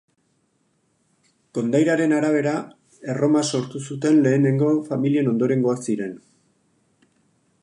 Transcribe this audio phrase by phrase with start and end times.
[1.57, 2.55] Kondairaren arabera,
[3.15, 6.21] Erroma sortu zuten lehenengo familien ondorengoak ziren.